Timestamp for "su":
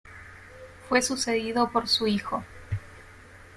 1.87-2.07